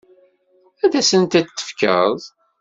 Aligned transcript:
Ad 0.83 0.93
asent-ten-tefkeḍ? 0.99 2.17